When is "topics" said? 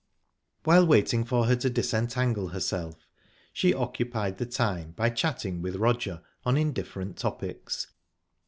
7.17-7.85